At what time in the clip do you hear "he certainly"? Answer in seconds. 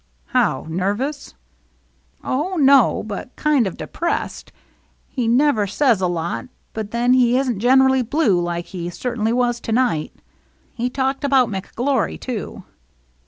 8.65-9.31